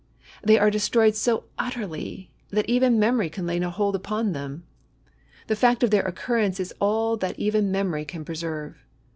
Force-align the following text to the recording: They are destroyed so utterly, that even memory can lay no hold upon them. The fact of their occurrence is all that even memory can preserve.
They 0.41 0.57
are 0.57 0.71
destroyed 0.71 1.13
so 1.15 1.43
utterly, 1.59 2.31
that 2.49 2.67
even 2.67 2.97
memory 2.97 3.29
can 3.29 3.45
lay 3.45 3.59
no 3.59 3.69
hold 3.69 3.95
upon 3.95 4.31
them. 4.31 4.63
The 5.45 5.55
fact 5.55 5.83
of 5.83 5.91
their 5.91 6.07
occurrence 6.07 6.59
is 6.59 6.73
all 6.81 7.17
that 7.17 7.37
even 7.37 7.71
memory 7.71 8.05
can 8.05 8.25
preserve. 8.25 8.83